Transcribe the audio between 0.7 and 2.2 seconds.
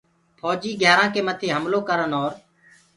گھيارآنٚ ڪي مٿي هملو ڪرن